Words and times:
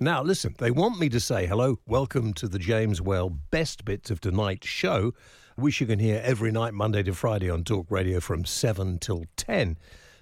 Now, 0.00 0.22
listen, 0.22 0.54
they 0.58 0.70
want 0.70 1.00
me 1.00 1.08
to 1.08 1.18
say 1.18 1.46
hello, 1.46 1.80
welcome 1.86 2.32
to 2.34 2.46
the 2.46 2.58
James 2.60 3.02
Whale 3.02 3.30
Best 3.30 3.84
Bits 3.84 4.12
of 4.12 4.20
Tonight's 4.20 4.68
show, 4.68 5.12
which 5.56 5.80
you 5.80 5.88
can 5.88 5.98
hear 5.98 6.22
every 6.24 6.52
night, 6.52 6.72
Monday 6.72 7.02
to 7.02 7.12
Friday 7.12 7.50
on 7.50 7.64
Talk 7.64 7.90
Radio 7.90 8.20
from 8.20 8.44
7 8.44 8.98
till 9.00 9.24
10. 9.36 9.76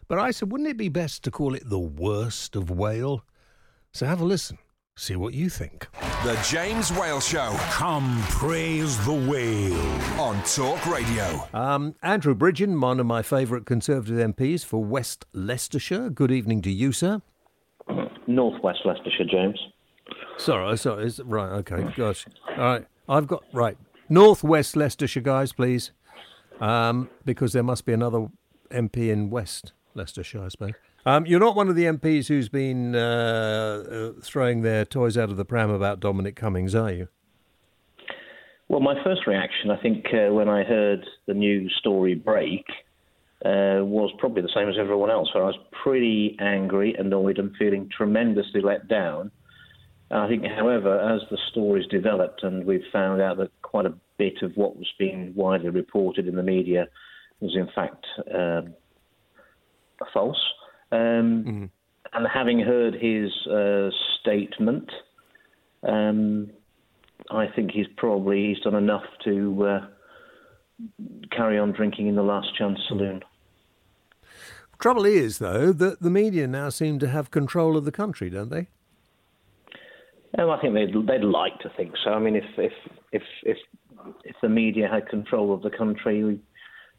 But 0.09 0.19
I 0.19 0.31
said, 0.31 0.51
wouldn't 0.51 0.71
it 0.71 0.79
be 0.79 0.89
best 0.89 1.23
to 1.25 1.31
call 1.31 1.55
it 1.55 1.69
the 1.69 1.79
worst 1.79 2.57
of 2.57 2.71
Whale? 2.71 3.23
So 3.93 4.07
have 4.07 4.23
a 4.23 4.25
listen, 4.25 4.57
see 4.97 5.15
what 5.15 5.35
you 5.35 5.51
think. 5.51 5.89
The 6.25 6.43
James 6.49 6.91
Whale 6.91 7.21
Show 7.21 7.55
Come 7.71 8.19
praise 8.31 8.97
the 9.05 9.13
whale. 9.13 9.75
on 10.19 10.43
Talk 10.45 10.87
Radio. 10.87 11.47
Um, 11.53 11.95
Andrew 12.03 12.35
Bridgen, 12.35 12.81
one 12.81 12.99
of 12.99 13.05
my 13.05 13.21
favourite 13.21 13.67
Conservative 13.67 14.17
MPs 14.17 14.65
for 14.65 14.83
West 14.83 15.27
Leicestershire. 15.35 16.09
Good 16.09 16.31
evening 16.31 16.63
to 16.63 16.71
you, 16.71 16.93
sir. 16.93 17.21
Northwest 18.27 18.81
Leicestershire, 18.85 19.27
James. 19.31 19.59
Sorry, 20.39 20.77
sorry. 20.79 21.07
Is, 21.07 21.21
right, 21.25 21.51
okay, 21.59 21.93
gosh. 21.97 22.27
All 22.51 22.57
right, 22.57 22.87
I've 23.09 23.27
got, 23.27 23.45
right. 23.53 23.77
Northwest 24.09 24.77
Leicestershire, 24.77 25.23
guys, 25.23 25.53
please. 25.53 25.93
Um, 26.61 27.11
because 27.25 27.53
there 27.53 27.63
must 27.63 27.85
be 27.85 27.93
another 27.93 28.29
MP 28.71 29.11
in 29.11 29.31
West 29.31 29.73
Leicestershire, 29.95 30.45
I 30.45 30.49
suppose. 30.49 30.73
Um, 31.05 31.25
you're 31.25 31.41
not 31.41 31.55
one 31.55 31.69
of 31.69 31.77
the 31.77 31.85
MPs 31.85 32.27
who's 32.27 32.49
been 32.49 32.97
uh, 32.97 33.85
uh, 34.19 34.21
throwing 34.23 34.63
their 34.63 34.85
toys 34.85 35.17
out 35.17 35.31
of 35.31 35.37
the 35.37 35.45
pram 35.45 35.71
about 35.71 36.01
Dominic 36.01 36.35
Cummings, 36.35 36.75
are 36.75 36.93
you? 36.93 37.09
Well, 38.69 38.81
my 38.81 38.95
first 39.05 39.27
reaction, 39.27 39.71
I 39.71 39.81
think, 39.81 40.07
uh, 40.13 40.33
when 40.33 40.49
I 40.49 40.65
heard 40.65 41.07
the 41.27 41.35
news 41.35 41.73
story 41.79 42.15
break, 42.15 42.65
uh, 43.45 43.85
was 43.85 44.11
probably 44.19 44.43
the 44.43 44.51
same 44.55 44.69
as 44.69 44.77
everyone 44.79 45.11
else, 45.11 45.29
where 45.35 45.45
I 45.45 45.49
was 45.49 45.59
pretty 45.83 46.37
angry, 46.41 46.95
annoyed, 46.99 47.39
and 47.39 47.55
feeling 47.57 47.89
tremendously 47.95 48.61
let 48.61 48.89
down. 48.89 49.31
I 50.11 50.29
think, 50.29 50.45
however, 50.45 51.01
as 51.01 51.23
the 51.31 51.39
stories 51.51 51.87
developed 51.89 52.45
and 52.45 52.65
we've 52.65 52.85
found 52.93 53.21
out 53.21 53.39
that 53.39 53.51
quite 53.63 53.87
a 53.87 53.95
bit 54.19 54.41
of 54.43 54.53
what 54.55 54.77
was 54.77 54.91
being 54.99 55.33
widely 55.35 55.69
reported 55.69 56.29
in 56.29 56.37
the 56.37 56.43
media 56.43 56.87
was 57.41 57.57
in 57.57 57.69
fact 57.75 58.07
um, 58.33 58.75
false, 60.15 60.41
um, 60.93 61.71
and 62.13 62.27
having 62.33 62.61
heard 62.61 62.95
his 62.95 63.31
uh, 63.47 63.91
statement, 64.21 64.91
um, 65.83 66.51
I 67.31 67.47
think 67.55 67.73
he's 67.73 67.87
probably 67.97 68.55
he's 68.55 68.63
done 68.63 68.75
enough 68.75 69.05
to 69.25 69.67
uh, 69.67 69.87
carry 71.31 71.59
on 71.59 71.73
drinking 71.73 72.07
in 72.09 72.15
the 72.15 72.23
Last 72.23 72.55
Chance 72.57 72.79
Saloon. 72.89 73.23
Trouble 74.79 75.07
is, 75.07 75.39
though, 75.39 75.73
that 75.73 76.01
the 76.01 76.11
media 76.11 76.47
now 76.47 76.69
seem 76.69 76.99
to 76.99 77.09
have 77.09 77.31
control 77.31 77.77
of 77.77 77.85
the 77.85 77.93
country, 77.93 78.29
don't 78.29 78.51
they? 78.51 78.69
Um, 80.39 80.51
I 80.51 80.61
think 80.61 80.75
they'd, 80.75 80.93
they'd 81.07 81.25
like 81.25 81.59
to 81.61 81.71
think 81.77 81.95
so. 82.05 82.11
I 82.11 82.19
mean, 82.19 82.37
if 82.37 82.45
if 82.59 82.73
if 83.13 83.23
if 83.45 83.57
if 84.25 84.37
the 84.43 84.51
media 84.51 84.87
had 84.87 85.09
control 85.09 85.55
of 85.55 85.63
the 85.63 85.71
country, 85.71 86.23
we 86.25 86.41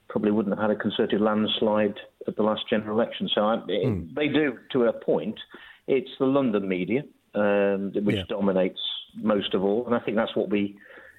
probably 0.09 0.31
wouldn't 0.31 0.57
have 0.57 0.69
had 0.69 0.75
a 0.75 0.79
concerted 0.79 1.21
landslide 1.21 1.95
at 2.27 2.35
the 2.35 2.41
last 2.44 2.61
general 2.69 2.99
election. 2.99 3.29
So 3.33 3.41
I, 3.41 3.61
it, 3.67 4.15
they 4.15 4.27
do 4.27 4.57
to 4.71 4.85
a 4.85 4.94
point. 4.94 5.39
It's 5.88 6.09
the 6.19 6.25
London 6.25 6.67
media 6.67 7.03
um, 7.35 7.91
which 7.94 8.15
Yeah. 8.15 8.23
dominates 8.27 8.79
most 9.15 9.53
of 9.53 9.63
all, 9.63 9.85
and 9.85 9.94
I 9.94 9.99
think 9.99 10.17
that's 10.17 10.35
what 10.35 10.49
we. 10.49 10.77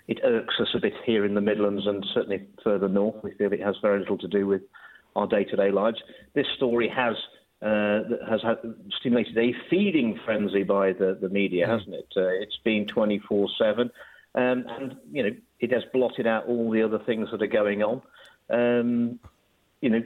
It 0.08 0.20
irks 0.24 0.54
us 0.58 0.68
a 0.74 0.80
bit 0.80 0.94
here 1.04 1.24
in 1.24 1.34
the 1.34 1.40
Midlands 1.40 1.86
and 1.86 2.04
certainly 2.14 2.46
further 2.64 2.88
north. 2.88 3.22
We 3.22 3.32
feel 3.32 3.52
it 3.52 3.60
has 3.60 3.76
very 3.82 4.00
little 4.00 4.18
to 4.18 4.28
do 4.28 4.46
with 4.46 4.62
our 5.14 5.26
day-to-day 5.26 5.70
lives. 5.70 5.98
This 6.34 6.46
story 6.56 6.88
has 6.88 7.14
uh, 7.60 8.02
has 8.28 8.40
had, 8.42 8.58
stimulated 9.00 9.36
a 9.36 9.52
feeding 9.68 10.18
frenzy 10.24 10.62
by 10.62 10.92
the, 10.92 11.18
the 11.20 11.28
media, 11.28 11.66
hasn't 11.66 11.92
it? 11.92 12.06
Uh, 12.16 12.28
it's 12.28 12.56
been 12.64 12.86
24/7, 12.86 13.80
um, 13.80 13.90
and 14.34 14.96
you 15.10 15.24
know 15.24 15.30
it 15.58 15.72
has 15.72 15.82
blotted 15.92 16.26
out 16.26 16.46
all 16.46 16.70
the 16.70 16.82
other 16.82 17.00
things 17.00 17.28
that 17.32 17.42
are 17.42 17.48
going 17.48 17.82
on. 17.82 18.00
Um, 18.48 19.18
you 19.80 19.90
know, 19.90 20.02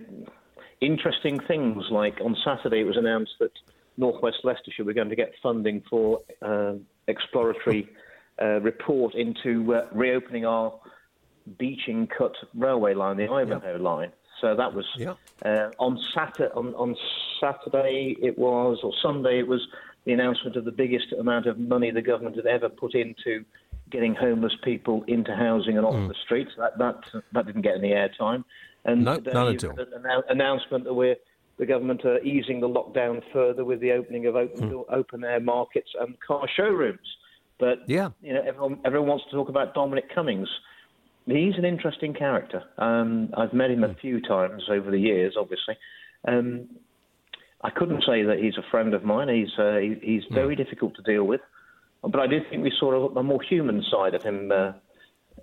interesting 0.81 1.41
things 1.41 1.85
like 1.91 2.21
on 2.21 2.37
Saturday 2.43 2.81
it 2.81 2.87
was 2.87 2.97
announced 2.97 3.35
that 3.39 3.53
Northwest 3.97 4.39
Leicestershire 4.45 4.85
were 4.85 4.95
going 4.95 5.11
to 5.11 5.17
get 5.17 5.35
funding 5.43 5.83
for 5.89 6.21
uh, 6.41 6.75
exploratory 7.07 7.89
uh, 8.41 8.61
report 8.61 9.15
into 9.15 9.75
uh, 9.75 9.87
reopening 9.93 10.47
our 10.47 10.75
Beeching 11.59 12.07
Cut 12.07 12.33
railway 12.55 12.95
line, 12.95 13.17
the 13.17 13.29
Ivanhoe 13.29 13.77
line. 13.79 14.13
So 14.41 14.57
that 14.57 14.73
was 14.75 14.85
uh, 15.45 15.71
on 15.79 15.99
Saturday. 16.15 16.53
On, 16.55 16.75
on 16.75 16.97
Saturday 17.41 18.17
it 18.21 18.39
was, 18.39 18.79
or 18.83 18.93
Sunday 19.03 19.39
it 19.39 19.47
was, 19.47 19.61
the 20.05 20.13
announcement 20.13 20.57
of 20.57 20.65
the 20.65 20.73
biggest 20.73 21.13
amount 21.13 21.47
of 21.47 21.59
money 21.59 21.91
the 21.93 22.03
government 22.03 22.35
had 22.35 22.47
ever 22.47 22.69
put 22.69 22.95
into 22.95 23.45
getting 23.91 24.15
homeless 24.15 24.55
people 24.65 25.05
into 25.07 25.35
housing 25.37 25.77
and 25.77 25.87
off 25.87 26.09
the 26.09 26.15
streets. 26.25 26.51
That 26.59 26.79
that 26.79 26.97
that 27.33 27.47
didn't 27.47 27.63
get 27.63 27.77
any 27.77 27.91
airtime. 27.91 28.45
And 28.85 29.05
No, 29.05 29.17
today 29.17 29.33
none 29.33 29.55
at 29.55 29.65
all. 29.65 29.79
an 29.79 30.23
announcement 30.29 30.85
that 30.85 30.95
we're 30.95 31.17
the 31.59 31.67
government 31.67 32.05
are 32.05 32.19
easing 32.21 32.61
the 32.61 32.69
lockdown 32.69 33.23
further 33.33 33.65
with 33.65 33.81
the 33.81 33.93
opening 33.93 34.27
of 34.27 34.35
open 34.35 34.85
open 34.89 35.23
air 35.23 35.39
markets 35.41 35.91
and 36.01 36.19
car 36.21 36.49
showrooms. 36.57 37.17
But 37.63 37.89
Yeah. 37.89 38.11
you 38.21 38.33
know, 38.33 38.43
everyone 38.43 38.81
everyone 38.85 39.09
wants 39.09 39.25
to 39.27 39.31
talk 39.31 39.49
about 39.49 39.73
Dominic 39.73 40.13
Cummings. 40.13 40.49
He's 41.27 41.57
an 41.57 41.65
interesting 41.65 42.13
character. 42.13 42.65
Um, 42.77 43.33
I've 43.37 43.53
met 43.53 43.71
him 43.71 43.85
a 43.85 43.95
few 43.95 44.21
times 44.21 44.65
over 44.69 44.91
the 44.91 44.99
years, 44.99 45.37
obviously. 45.39 45.77
Um, 46.25 46.69
I 47.61 47.71
couldn't 47.71 48.03
say 48.03 48.25
that 48.25 48.41
he's 48.41 48.59
a 48.59 48.65
friend 48.73 48.95
of 48.95 49.05
mine. 49.05 49.29
He's 49.29 49.57
uh, 49.57 49.77
he, 49.77 49.95
he's 50.03 50.25
very 50.33 50.57
difficult 50.57 50.97
to 50.97 51.03
deal 51.03 51.23
with, 51.23 51.41
but 52.03 52.19
I 52.19 52.27
do 52.27 52.41
think 52.51 52.65
we 52.65 52.73
saw 52.81 52.89
a, 52.95 53.21
a 53.21 53.23
more 53.23 53.41
human 53.41 53.81
side 53.93 54.15
of 54.17 54.25
him 54.25 54.51
uh, 54.51 54.73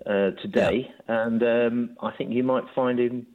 uh, 0.04 0.32
today, 0.42 0.92
and 1.08 1.42
um, 1.42 1.96
I 2.02 2.10
think 2.10 2.32
you 2.34 2.44
might 2.44 2.64
find 2.74 3.00
him 3.00 3.26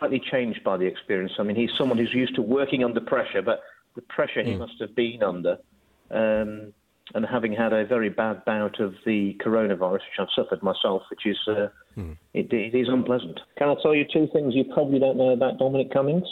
slightly 0.00 0.18
changed 0.18 0.64
by 0.64 0.76
the 0.78 0.86
experience. 0.86 1.34
I 1.38 1.44
mean, 1.44 1.54
he's 1.54 1.70
someone 1.78 1.96
who's 1.96 2.12
used 2.12 2.34
to 2.34 2.42
working 2.42 2.82
under 2.82 3.00
pressure, 3.00 3.42
but 3.42 3.62
the 3.94 4.02
pressure 4.02 4.42
he 4.42 4.56
must 4.56 4.80
have 4.80 4.96
been 4.96 5.22
under, 5.22 5.58
um, 6.10 6.72
and 7.14 7.26
having 7.26 7.52
had 7.52 7.72
a 7.72 7.84
very 7.84 8.08
bad 8.08 8.44
bout 8.44 8.80
of 8.80 8.94
the 9.04 9.36
coronavirus, 9.44 9.92
which 9.92 10.18
I've 10.18 10.28
suffered 10.34 10.62
myself, 10.62 11.02
which 11.10 11.26
is 11.26 11.38
uh, 11.48 11.68
it, 12.34 12.52
it 12.52 12.74
is 12.74 12.88
unpleasant. 12.88 13.40
Can 13.58 13.68
I 13.68 13.74
tell 13.82 13.94
you 13.94 14.04
two 14.10 14.28
things 14.32 14.54
you 14.54 14.64
probably 14.64 14.98
don't 14.98 15.16
know 15.16 15.30
about 15.30 15.58
Dominic 15.58 15.92
Cummings? 15.92 16.28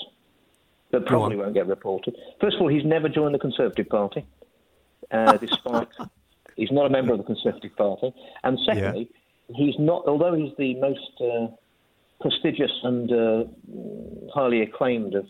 That 0.90 1.04
probably 1.04 1.36
won't 1.36 1.52
get 1.52 1.66
reported. 1.66 2.16
First 2.40 2.56
of 2.56 2.62
all, 2.62 2.68
he's 2.68 2.84
never 2.84 3.08
joined 3.08 3.34
the 3.34 3.38
Conservative 3.38 3.88
Party, 3.88 4.24
uh, 5.10 5.36
despite 5.36 5.88
he's 6.56 6.72
not 6.72 6.86
a 6.86 6.90
member 6.90 7.12
of 7.12 7.18
the 7.18 7.24
Conservative 7.24 7.76
Party. 7.76 8.14
And 8.42 8.58
secondly, 8.64 9.10
he's 9.54 9.74
not. 9.78 10.06
Although 10.06 10.34
he's 10.34 10.52
the 10.56 10.74
most 10.76 11.20
uh, 11.20 11.48
prestigious 12.20 12.72
and 12.84 13.12
uh, 13.12 13.44
highly 14.32 14.62
acclaimed 14.62 15.14
of 15.14 15.26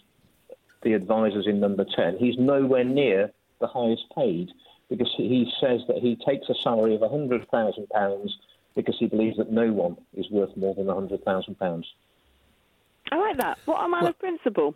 the 0.82 0.92
advisors 0.92 1.46
in 1.48 1.58
Number 1.58 1.84
Ten, 1.96 2.16
he's 2.18 2.36
nowhere 2.38 2.84
near 2.84 3.32
the 3.60 3.66
highest 3.66 4.04
paid 4.14 4.50
because 4.88 5.12
he 5.16 5.50
says 5.60 5.80
that 5.88 5.98
he 5.98 6.16
takes 6.26 6.48
a 6.48 6.54
salary 6.62 6.94
of 6.94 7.02
hundred 7.10 7.46
thousand 7.50 7.88
pounds 7.90 8.36
because 8.74 8.96
he 8.98 9.06
believes 9.06 9.36
that 9.38 9.50
no 9.50 9.72
one 9.72 9.96
is 10.14 10.30
worth 10.30 10.56
more 10.56 10.74
than 10.74 10.88
hundred 10.88 11.24
thousand 11.24 11.58
pounds. 11.58 11.86
I 13.10 13.16
like 13.16 13.36
that. 13.38 13.58
What 13.64 13.84
a 13.84 13.88
man 13.88 14.06
of 14.06 14.18
principle. 14.18 14.74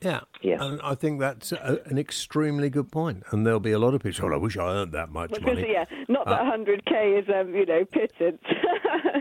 Yeah, 0.00 0.20
Yeah. 0.42 0.56
and 0.60 0.80
I 0.82 0.96
think 0.96 1.20
that's 1.20 1.52
a, 1.52 1.80
an 1.86 1.96
extremely 1.96 2.68
good 2.70 2.90
point. 2.90 3.22
And 3.30 3.46
there'll 3.46 3.60
be 3.60 3.70
a 3.70 3.78
lot 3.78 3.94
of 3.94 4.02
people. 4.02 4.28
Well, 4.28 4.34
I 4.36 4.42
wish 4.42 4.56
I 4.56 4.62
earned 4.68 4.92
that 4.92 5.10
much 5.10 5.30
Because, 5.30 5.44
money. 5.54 5.68
yeah, 5.72 5.84
not 6.08 6.26
that 6.26 6.40
100k 6.42 7.22
is, 7.22 7.28
um, 7.32 7.54
you 7.54 7.64
know, 7.66 7.84
pittance. 7.84 8.42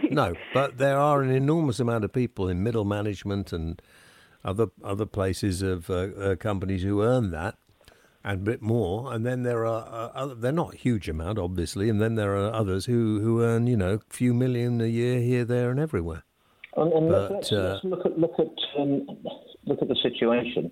No, 0.09 0.33
but 0.53 0.77
there 0.77 0.97
are 0.97 1.21
an 1.21 1.29
enormous 1.31 1.79
amount 1.79 2.03
of 2.03 2.11
people 2.11 2.49
in 2.49 2.63
middle 2.63 2.83
management 2.83 3.53
and 3.53 3.81
other 4.43 4.67
other 4.83 5.05
places 5.05 5.61
of 5.61 5.89
uh, 5.89 5.93
uh, 5.93 6.35
companies 6.35 6.83
who 6.83 7.01
earn 7.01 7.31
that 7.31 7.55
and 8.23 8.41
a 8.41 8.43
bit 8.43 8.61
more. 8.61 9.13
And 9.13 9.25
then 9.25 9.43
there 9.43 9.65
are 9.65 9.85
uh, 9.87 10.11
other, 10.13 10.35
they're 10.35 10.51
not 10.51 10.73
a 10.73 10.77
huge 10.77 11.09
amount, 11.09 11.37
obviously. 11.39 11.89
And 11.89 12.01
then 12.01 12.15
there 12.15 12.35
are 12.35 12.53
others 12.53 12.85
who 12.85 13.19
who 13.21 13.41
earn 13.43 13.67
you 13.67 13.77
know 13.77 13.95
a 13.95 13.99
few 14.09 14.33
million 14.33 14.81
a 14.81 14.85
year 14.85 15.19
here, 15.19 15.45
there, 15.45 15.71
and 15.71 15.79
everywhere. 15.79 16.23
And, 16.75 16.93
and 16.93 17.09
But, 17.09 17.31
let's, 17.31 17.51
uh, 17.51 17.73
let's 17.73 17.83
look 17.83 18.05
at 18.05 18.19
look 18.19 18.39
at 18.39 18.79
um, 18.79 19.07
look 19.65 19.81
at 19.81 19.87
the 19.87 19.97
situation. 20.01 20.71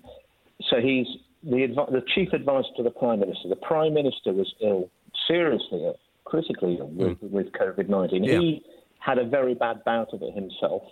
So 0.68 0.80
he's 0.80 1.06
the 1.42 1.66
advi- 1.66 1.90
the 1.90 2.02
chief 2.14 2.32
advisor 2.32 2.68
to 2.76 2.82
the 2.82 2.90
prime 2.90 3.20
minister. 3.20 3.48
The 3.48 3.56
prime 3.56 3.94
minister 3.94 4.32
was 4.32 4.52
ill, 4.60 4.90
seriously 5.26 5.84
ill, 5.84 5.98
critically 6.24 6.76
ill 6.78 6.88
with, 6.88 7.18
with 7.22 7.52
COVID 7.52 7.88
nineteen. 7.88 8.24
Yeah. 8.24 8.38
He 8.38 8.64
had 8.98 9.18
a 9.18 9.24
very 9.24 9.54
bad 9.54 9.82
bout 9.84 10.12
of 10.12 10.22
it 10.22 10.34
himself. 10.34 10.82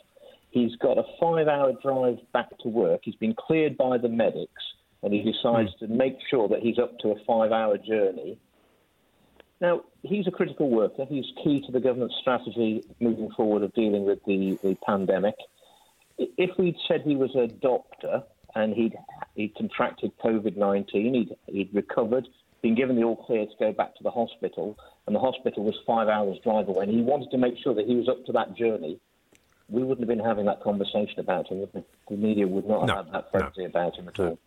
He's 0.50 0.74
got 0.76 0.96
a 0.96 1.02
five-hour 1.20 1.74
drive 1.82 2.16
back 2.32 2.56
to 2.60 2.68
work. 2.68 3.02
He's 3.04 3.14
been 3.16 3.34
cleared 3.34 3.76
by 3.76 3.98
the 3.98 4.08
medics, 4.08 4.62
and 5.02 5.12
he 5.12 5.22
decides 5.22 5.72
Hmm. 5.78 5.86
to 5.86 5.92
make 5.92 6.18
sure 6.28 6.48
that 6.48 6.60
he's 6.60 6.78
up 6.78 6.98
to 7.00 7.10
a 7.10 7.16
five-hour 7.26 7.78
journey. 7.78 8.38
Now, 9.60 9.82
he's 10.02 10.26
a 10.26 10.30
critical 10.30 10.70
worker. 10.70 11.04
He's 11.04 11.26
key 11.42 11.60
to 11.66 11.72
the 11.72 11.80
government's 11.80 12.16
strategy 12.20 12.84
moving 13.00 13.30
forward 13.30 13.62
of 13.62 13.72
dealing 13.74 14.04
with 14.04 14.24
the, 14.24 14.58
the 14.62 14.76
pandemic. 14.86 15.34
If 16.16 16.56
we'd 16.58 16.76
said 16.86 17.02
he 17.02 17.16
was 17.16 17.34
a 17.34 17.46
doctor 17.48 18.22
and 18.54 18.72
he'd, 18.74 18.96
he'd 19.34 19.54
contracted 19.56 20.12
COVID 20.18 20.56
19, 20.56 21.14
he'd, 21.14 21.36
he'd 21.46 21.74
recovered, 21.74 22.28
been 22.62 22.74
given 22.76 22.96
the 22.96 23.02
all 23.04 23.16
clear 23.16 23.46
to 23.46 23.52
go 23.58 23.72
back 23.72 23.94
to 23.96 24.02
the 24.02 24.10
hospital, 24.10 24.76
and 25.06 25.14
the 25.14 25.20
hospital 25.20 25.62
was 25.64 25.76
five 25.86 26.08
hours' 26.08 26.38
drive 26.42 26.68
away, 26.68 26.84
and 26.84 26.92
he 26.92 27.02
wanted 27.02 27.30
to 27.30 27.38
make 27.38 27.56
sure 27.62 27.74
that 27.74 27.86
he 27.86 27.94
was 27.94 28.08
up 28.08 28.24
to 28.26 28.32
that 28.32 28.54
journey, 28.56 28.98
we 29.68 29.82
wouldn't 29.82 30.00
have 30.00 30.08
been 30.08 30.24
having 30.24 30.46
that 30.46 30.62
conversation 30.62 31.20
about 31.20 31.46
him. 31.48 31.66
The 32.08 32.16
media 32.16 32.46
would 32.48 32.66
not 32.66 32.86
No, 32.86 32.94
have 32.96 33.06
had 33.06 33.14
that 33.14 33.24
no. 33.34 33.40
frenzy 33.40 33.64
about 33.64 33.96
him 33.96 34.08
at 34.08 34.18
all. 34.18 34.38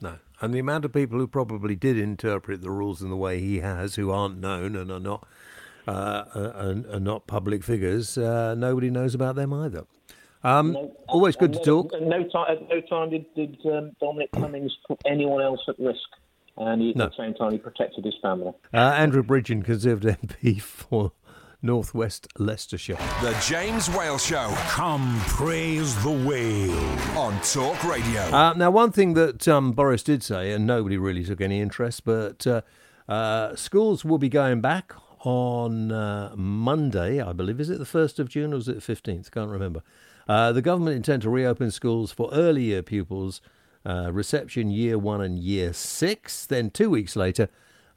No, 0.00 0.18
and 0.40 0.54
the 0.54 0.58
amount 0.58 0.84
of 0.84 0.92
people 0.92 1.18
who 1.18 1.26
probably 1.26 1.76
did 1.76 1.98
interpret 1.98 2.62
the 2.62 2.70
rules 2.70 3.02
in 3.02 3.10
the 3.10 3.16
way 3.16 3.40
he 3.40 3.60
has, 3.60 3.96
who 3.96 4.10
aren't 4.10 4.38
known 4.38 4.74
and 4.76 4.90
are 4.90 5.00
not 5.00 5.26
uh, 5.88 5.90
uh, 6.34 6.52
and 6.56 6.86
are 6.86 7.00
not 7.00 7.26
public 7.26 7.62
figures, 7.64 8.16
uh, 8.18 8.54
nobody 8.54 8.90
knows 8.90 9.14
about 9.14 9.34
them 9.34 9.52
either. 9.52 9.84
Um, 10.42 10.72
No- 10.72 10.96
always 11.08 11.36
good 11.36 11.54
and 11.54 11.62
to 11.64 11.70
no- 11.70 11.82
talk. 11.82 11.92
and 11.92 12.08
No 12.08 12.22
time, 12.28 12.46
at 12.48 12.68
no 12.68 12.80
time 12.82 13.10
did, 13.10 13.26
did 13.34 13.58
um, 13.66 13.92
Dominic 14.00 14.30
Cummings 14.32 14.74
put 14.86 14.98
anyone 15.06 15.42
else 15.42 15.60
at 15.68 15.78
risk, 15.78 16.00
and 16.56 16.80
he, 16.80 16.92
No. 16.94 17.04
at 17.04 17.10
the 17.10 17.16
same 17.24 17.34
time 17.34 17.52
he 17.52 17.58
protected 17.58 18.04
his 18.04 18.14
family. 18.22 18.52
Uh, 18.72 18.76
Andrew 18.78 19.22
Bridgen, 19.22 19.62
Conservative 19.64 20.16
MP 20.20 20.60
for 20.62 21.12
Northwest 21.62 22.28
Leicestershire. 22.38 22.96
The 23.22 23.36
James 23.46 23.88
Whale 23.90 24.18
Show 24.18 24.52
Come 24.68 25.20
praise 25.26 26.00
the 26.02 26.10
whale. 26.10 26.78
on 27.18 27.40
Talk 27.42 27.82
Radio. 27.84 28.22
Uh, 28.22 28.54
now, 28.54 28.70
one 28.70 28.92
thing 28.92 29.14
that 29.14 29.46
um, 29.48 29.72
Boris 29.72 30.02
did 30.02 30.22
say, 30.22 30.52
and 30.52 30.66
nobody 30.66 30.96
really 30.96 31.24
took 31.24 31.40
any 31.40 31.60
interest, 31.60 32.04
but 32.04 32.46
uh, 32.46 32.62
uh, 33.08 33.54
schools 33.56 34.04
will 34.04 34.18
be 34.18 34.28
going 34.28 34.60
back 34.60 34.92
on 35.20 35.92
uh, 35.92 36.32
Monday, 36.36 37.20
I 37.20 37.32
believe. 37.32 37.60
Is 37.60 37.70
it 37.70 37.78
the 37.78 37.84
1st 37.84 38.18
of 38.18 38.28
June 38.28 38.54
or 38.54 38.56
is 38.56 38.68
it 38.68 38.82
the 38.84 38.94
15th? 38.94 39.30
Can't 39.30 39.50
remember. 39.50 39.82
Uh, 40.28 40.52
the 40.52 40.62
government 40.62 40.96
intend 40.96 41.22
to 41.22 41.30
reopen 41.30 41.70
schools 41.70 42.12
for 42.12 42.30
early 42.32 42.64
year 42.64 42.82
pupils, 42.82 43.40
uh, 43.84 44.10
reception 44.12 44.70
year 44.70 44.98
one 44.98 45.20
and 45.20 45.38
year 45.38 45.72
six. 45.72 46.46
Then, 46.46 46.70
two 46.70 46.88
weeks 46.88 47.16
later, 47.16 47.48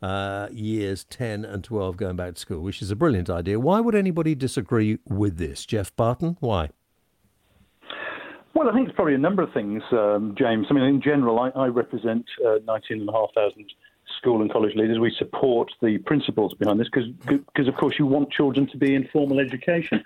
uh, 0.04 0.50
years 0.52 1.06
10 1.06 1.46
and 1.46 1.64
12 1.64 1.96
going 1.96 2.18
back 2.18 2.34
to 2.36 2.40
school, 2.40 2.60
which 2.60 2.82
is 2.82 2.92
a 2.92 2.96
brilliant 2.96 3.30
idea. 3.30 3.58
Why 3.58 3.80
would 3.80 3.96
anybody 3.96 4.36
disagree 4.36 5.00
with 5.08 5.38
this? 5.38 5.66
Geoff 5.66 5.96
Barton, 5.96 6.36
why? 6.42 6.70
Well, 8.54 8.70
I 8.70 8.74
think 8.74 8.90
it's 8.90 8.96
probably 8.96 9.16
a 9.16 9.20
number 9.20 9.42
of 9.42 9.54
things, 9.54 9.82
um, 9.94 10.36
James. 10.38 10.68
I 10.70 10.74
mean, 10.74 10.84
in 10.84 11.02
general, 11.02 11.40
I, 11.40 11.50
I 11.56 11.68
represent 11.68 12.26
uh, 12.46 12.56
19,500 12.66 13.72
school 14.18 14.42
and 14.42 14.52
college 14.52 14.76
leaders. 14.76 15.00
We 15.00 15.16
support 15.18 15.72
the 15.82 15.98
principles 16.00 16.54
behind 16.54 16.82
this 16.82 16.90
because, 16.90 17.68
of 17.68 17.76
course, 17.76 17.96
you 17.98 18.06
want 18.06 18.30
children 18.30 18.68
to 18.72 18.78
be 18.78 18.94
in 18.96 19.08
formal 19.12 19.40
education. 19.40 20.04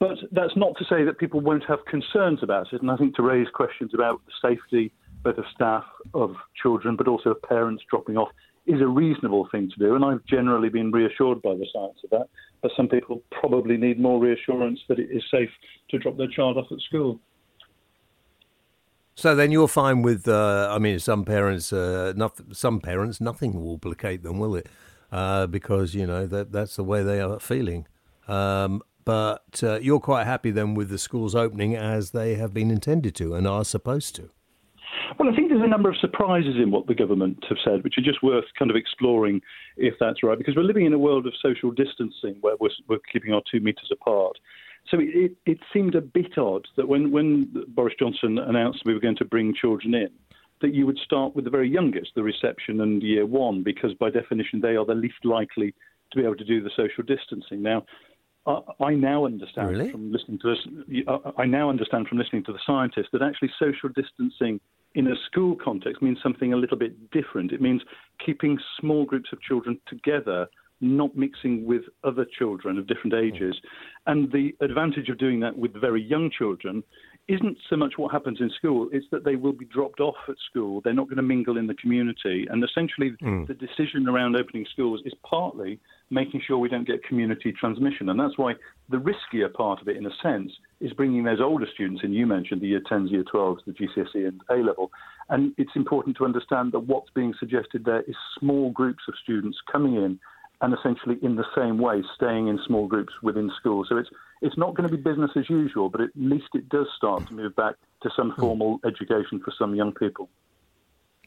But 0.00 0.16
that's 0.32 0.56
not 0.56 0.76
to 0.78 0.84
say 0.86 1.04
that 1.04 1.18
people 1.18 1.40
won't 1.40 1.64
have 1.64 1.84
concerns 1.84 2.42
about 2.42 2.72
it. 2.72 2.80
And 2.80 2.90
I 2.90 2.96
think 2.96 3.14
to 3.16 3.22
raise 3.22 3.48
questions 3.48 3.92
about 3.92 4.22
the 4.24 4.32
safety 4.48 4.92
both 5.22 5.38
of 5.38 5.44
staff, 5.54 5.84
of 6.12 6.36
children, 6.60 6.96
but 6.96 7.08
also 7.08 7.30
of 7.30 7.42
parents 7.42 7.82
dropping 7.90 8.16
off 8.16 8.28
is 8.66 8.80
a 8.80 8.86
reasonable 8.86 9.48
thing 9.50 9.70
to 9.70 9.78
do. 9.78 9.94
And 9.94 10.04
I've 10.04 10.24
generally 10.24 10.68
been 10.68 10.90
reassured 10.90 11.42
by 11.42 11.54
the 11.54 11.66
science 11.72 11.98
of 12.04 12.10
that. 12.10 12.28
But 12.62 12.72
some 12.76 12.88
people 12.88 13.22
probably 13.30 13.76
need 13.76 14.00
more 14.00 14.18
reassurance 14.18 14.80
that 14.88 14.98
it 14.98 15.10
is 15.10 15.22
safe 15.30 15.50
to 15.90 15.98
drop 15.98 16.16
their 16.16 16.28
child 16.28 16.56
off 16.56 16.66
at 16.72 16.80
school. 16.80 17.20
So 19.16 19.34
then 19.34 19.52
you're 19.52 19.68
fine 19.68 20.02
with, 20.02 20.26
uh, 20.26 20.68
I 20.70 20.78
mean, 20.78 20.98
some 20.98 21.24
parents, 21.24 21.72
uh, 21.72 22.14
not, 22.16 22.40
some 22.52 22.80
parents, 22.80 23.20
nothing 23.20 23.62
will 23.62 23.78
placate 23.78 24.22
them, 24.22 24.38
will 24.38 24.56
it? 24.56 24.66
Uh, 25.12 25.46
because 25.46 25.94
you 25.94 26.06
know 26.06 26.26
that 26.26 26.50
that's 26.50 26.74
the 26.74 26.82
way 26.82 27.04
they 27.04 27.20
are 27.20 27.38
feeling. 27.38 27.86
Um, 28.26 28.82
but 29.04 29.62
uh, 29.62 29.78
you're 29.80 30.00
quite 30.00 30.24
happy 30.24 30.50
then 30.50 30.74
with 30.74 30.88
the 30.88 30.98
schools 30.98 31.34
opening 31.36 31.76
as 31.76 32.10
they 32.10 32.34
have 32.34 32.52
been 32.52 32.70
intended 32.70 33.14
to 33.16 33.34
and 33.34 33.46
are 33.46 33.64
supposed 33.64 34.16
to. 34.16 34.30
Well, 35.18 35.28
I 35.30 35.36
think 35.36 35.48
there's 35.50 35.62
a 35.62 35.68
number 35.68 35.88
of 35.88 35.96
surprises 35.98 36.56
in 36.56 36.70
what 36.70 36.86
the 36.86 36.94
government 36.94 37.44
have 37.48 37.58
said, 37.64 37.84
which 37.84 37.98
are 37.98 38.02
just 38.02 38.22
worth 38.22 38.44
kind 38.58 38.70
of 38.70 38.76
exploring 38.76 39.40
if 39.76 39.94
that's 40.00 40.22
right, 40.22 40.38
because 40.38 40.56
we're 40.56 40.62
living 40.62 40.86
in 40.86 40.92
a 40.92 40.98
world 40.98 41.26
of 41.26 41.34
social 41.40 41.70
distancing 41.70 42.36
where 42.40 42.56
we're, 42.60 42.70
we're 42.88 42.98
keeping 43.12 43.32
our 43.32 43.42
two 43.50 43.60
metres 43.60 43.90
apart. 43.92 44.38
So 44.90 44.98
it, 45.00 45.32
it 45.46 45.58
seemed 45.72 45.94
a 45.94 46.00
bit 46.00 46.36
odd 46.36 46.66
that 46.76 46.88
when, 46.88 47.10
when 47.10 47.50
Boris 47.68 47.94
Johnson 47.98 48.38
announced 48.38 48.82
we 48.84 48.94
were 48.94 49.00
going 49.00 49.16
to 49.16 49.24
bring 49.24 49.54
children 49.54 49.94
in, 49.94 50.10
that 50.60 50.74
you 50.74 50.86
would 50.86 50.98
start 50.98 51.34
with 51.34 51.44
the 51.44 51.50
very 51.50 51.68
youngest, 51.68 52.12
the 52.14 52.22
reception 52.22 52.80
and 52.80 53.02
year 53.02 53.26
one, 53.26 53.62
because 53.62 53.94
by 53.94 54.10
definition 54.10 54.60
they 54.60 54.76
are 54.76 54.84
the 54.84 54.94
least 54.94 55.24
likely 55.24 55.74
to 56.10 56.18
be 56.18 56.24
able 56.24 56.36
to 56.36 56.44
do 56.44 56.62
the 56.62 56.70
social 56.76 57.02
distancing. 57.04 57.62
Now, 57.62 57.84
I, 58.46 58.60
I 58.80 58.94
now 58.94 59.24
understand 59.24 59.70
Really? 59.70 59.90
from 59.90 60.12
listening 60.12 60.38
to 60.40 60.54
this. 60.54 61.06
I 61.38 61.46
now 61.46 61.70
understand 61.70 62.08
from 62.08 62.18
listening 62.18 62.44
to 62.44 62.52
the 62.52 62.58
scientists 62.66 63.08
that 63.12 63.22
actually 63.22 63.50
social 63.58 63.88
distancing 63.88 64.60
in 64.94 65.08
a 65.08 65.16
school 65.26 65.56
context 65.62 66.02
means 66.02 66.18
something 66.22 66.52
a 66.52 66.56
little 66.56 66.78
bit 66.78 67.10
different. 67.10 67.52
It 67.52 67.60
means 67.60 67.82
keeping 68.24 68.58
small 68.80 69.04
groups 69.04 69.30
of 69.32 69.40
children 69.42 69.80
together, 69.88 70.46
not 70.80 71.16
mixing 71.16 71.66
with 71.66 71.82
other 72.04 72.24
children 72.38 72.78
of 72.78 72.86
different 72.86 73.14
hmm. 73.14 73.24
ages. 73.24 73.56
And 74.06 74.30
the 74.32 74.54
advantage 74.60 75.08
of 75.08 75.18
doing 75.18 75.40
that 75.40 75.56
with 75.56 75.72
very 75.80 76.02
young 76.02 76.30
children 76.36 76.82
isn't 77.26 77.56
so 77.70 77.76
much 77.76 77.94
what 77.96 78.12
happens 78.12 78.38
in 78.40 78.50
school, 78.50 78.88
it's 78.92 79.06
that 79.10 79.24
they 79.24 79.36
will 79.36 79.52
be 79.52 79.64
dropped 79.64 79.98
off 79.98 80.16
at 80.28 80.34
school. 80.50 80.82
They're 80.82 80.92
not 80.92 81.06
going 81.06 81.16
to 81.16 81.22
mingle 81.22 81.56
in 81.56 81.66
the 81.66 81.74
community. 81.74 82.46
And 82.50 82.62
essentially, 82.62 83.14
hmm. 83.20 83.44
the 83.46 83.54
decision 83.54 84.08
around 84.08 84.36
opening 84.36 84.66
schools 84.70 85.00
is 85.04 85.14
partly 85.28 85.80
making 86.14 86.40
sure 86.46 86.56
we 86.56 86.68
don't 86.68 86.86
get 86.86 87.02
community 87.04 87.52
transmission. 87.52 88.08
And 88.08 88.18
that's 88.18 88.38
why 88.38 88.54
the 88.88 88.98
riskier 88.98 89.52
part 89.52 89.82
of 89.82 89.88
it, 89.88 89.96
in 89.96 90.06
a 90.06 90.14
sense, 90.22 90.52
is 90.80 90.92
bringing 90.92 91.24
those 91.24 91.40
older 91.40 91.66
students 91.74 92.02
in. 92.04 92.12
You 92.12 92.26
mentioned 92.26 92.60
the 92.60 92.68
year 92.68 92.82
10s, 92.90 93.10
year 93.10 93.24
12s, 93.24 93.58
the 93.66 93.72
GCSE 93.72 94.16
E 94.16 94.24
and 94.26 94.40
A 94.48 94.56
level. 94.62 94.90
And 95.28 95.52
it's 95.58 95.74
important 95.74 96.16
to 96.18 96.24
understand 96.24 96.72
that 96.72 96.80
what's 96.80 97.10
being 97.14 97.34
suggested 97.38 97.84
there 97.84 98.02
is 98.02 98.16
small 98.38 98.70
groups 98.70 99.02
of 99.08 99.14
students 99.22 99.58
coming 99.70 99.96
in 99.96 100.20
and 100.60 100.72
essentially 100.72 101.16
in 101.22 101.36
the 101.36 101.44
same 101.54 101.78
way 101.78 102.02
staying 102.14 102.48
in 102.48 102.58
small 102.66 102.86
groups 102.86 103.12
within 103.22 103.50
schools. 103.58 103.86
So 103.90 103.96
it's 103.98 104.08
it's 104.40 104.56
not 104.56 104.74
going 104.74 104.88
to 104.88 104.96
be 104.96 105.02
business 105.02 105.30
as 105.36 105.48
usual, 105.50 105.88
but 105.88 106.00
at 106.00 106.10
least 106.14 106.48
it 106.54 106.68
does 106.68 106.86
start 106.96 107.26
to 107.28 107.34
move 107.34 107.56
back 107.56 107.74
to 108.02 108.10
some 108.16 108.34
formal 108.38 108.78
education 108.86 109.40
for 109.44 109.52
some 109.58 109.74
young 109.74 109.92
people. 109.92 110.28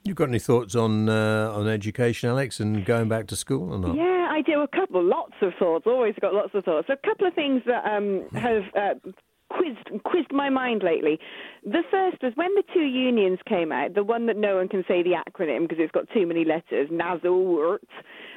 You've 0.04 0.16
got 0.16 0.30
any 0.30 0.40
thoughts 0.40 0.76
on 0.76 1.10
uh, 1.10 1.52
on 1.54 1.68
education, 1.68 2.30
Alex, 2.30 2.60
and 2.60 2.86
going 2.86 3.10
back 3.10 3.28
to 3.28 3.36
school 3.36 3.74
or 3.74 3.80
not? 3.80 3.96
Yeah, 3.96 4.17
I 4.38 4.42
do. 4.44 4.62
A 4.62 4.68
couple, 4.68 5.04
lots 5.04 5.34
of 5.42 5.52
thoughts. 5.58 5.86
Always 5.88 6.14
got 6.22 6.34
lots 6.34 6.54
of 6.54 6.64
thoughts. 6.64 6.88
So 6.88 6.94
A 6.94 7.08
couple 7.08 7.26
of 7.26 7.34
things 7.34 7.64
that 7.66 7.84
um, 7.86 8.28
have 8.34 8.64
uh, 8.76 9.10
quizzed 9.58 10.04
quizzed 10.04 10.32
my 10.32 10.50
mind 10.50 10.84
lately. 10.84 11.20
The 11.64 11.84
first 11.92 12.22
was 12.22 12.34
when 12.36 12.54
the 12.56 12.64
two 12.74 12.86
unions 12.86 13.40
came 13.48 13.72
out. 13.72 13.96
The 13.96 14.04
one 14.04 14.26
that 14.28 14.38
no 14.38 14.58
one 14.58 14.68
can 14.68 14.84
say 14.88 15.04
the 15.04 15.16
acronym 15.16 15.68
because 15.68 15.78
it's 15.80 15.92
got 15.92 16.08
too 16.14 16.26
many 16.26 16.46
letters. 16.46 16.90
NASUWT 16.90 17.80